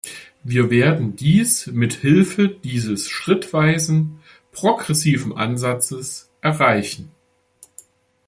Wir 0.43 0.71
werden 0.71 1.15
dies 1.15 1.67
mithilfe 1.67 2.49
dieses 2.49 3.07
schrittweisen, 3.07 4.19
progressiven 4.51 5.37
Ansatzes 5.37 6.27
erreichen. 6.41 7.11